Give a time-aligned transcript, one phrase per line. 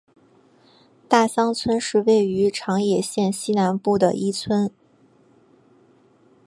[1.07, 4.73] 大桑村是位于长野县西南部的一村。